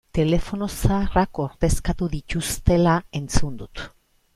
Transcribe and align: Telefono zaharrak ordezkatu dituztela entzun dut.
Telefono 0.17 0.67
zaharrak 0.77 1.39
ordezkatu 1.45 2.11
dituztela 2.17 3.01
entzun 3.23 3.63
dut. 3.65 3.89